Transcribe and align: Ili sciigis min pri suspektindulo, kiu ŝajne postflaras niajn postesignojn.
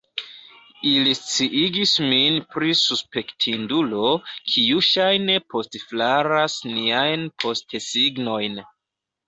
Ili 0.91 1.11
sciigis 1.17 1.93
min 2.13 2.39
pri 2.55 2.71
suspektindulo, 2.79 4.09
kiu 4.55 4.81
ŝajne 4.89 5.37
postflaras 5.55 6.59
niajn 6.75 7.31
postesignojn. 7.45 8.61